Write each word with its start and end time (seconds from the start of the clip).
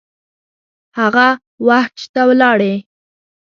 هغه، 0.99 1.27
وحج 1.67 1.99
ته 2.13 2.21
ولاړی 2.29 2.73